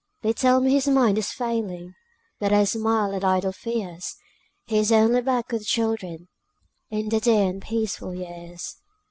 They 0.23 0.33
tell 0.33 0.61
me 0.61 0.71
his 0.73 0.87
mind 0.87 1.19
is 1.19 1.31
failing, 1.31 1.93
But 2.39 2.51
I 2.51 2.63
smile 2.63 3.13
at 3.13 3.23
idle 3.23 3.51
fears; 3.51 4.15
He 4.65 4.79
is 4.79 4.91
only 4.91 5.21
back 5.21 5.51
with 5.51 5.61
the 5.61 5.65
children, 5.65 6.27
In 6.89 7.09
the 7.09 7.19
dear 7.19 7.47
and 7.47 7.61
peaceful 7.61 8.15
years. 8.15 8.77